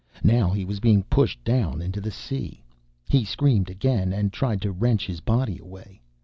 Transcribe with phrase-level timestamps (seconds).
[0.23, 2.63] Now he was being pushed down into the sea.
[3.07, 6.01] He screamed again and tried to wrench his body away.